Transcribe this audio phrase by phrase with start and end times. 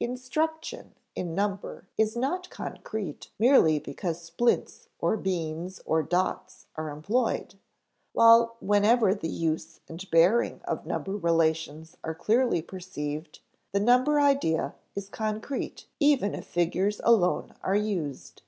[0.00, 7.56] Instruction in number is not concrete merely because splints or beans or dots are employed,
[8.14, 13.40] while whenever the use and bearing of number relations are clearly perceived,
[13.72, 18.40] the number idea is concrete even if figures alone are used.